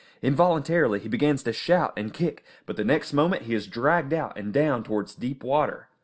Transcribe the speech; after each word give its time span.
Involuntarily 0.23 0.97
he 0.97 1.07
begins 1.07 1.43
to 1.43 1.53
shout 1.53 1.93
and 1.95 2.11
kick, 2.11 2.43
but 2.65 2.75
the 2.75 2.83
next 2.83 3.13
moment 3.13 3.43
he 3.43 3.53
is 3.53 3.67
dragged 3.67 4.13
out 4.13 4.35
and 4.35 4.51
down 4.51 4.81
towards 4.81 5.13
deep 5.13 5.43
water. 5.43 5.89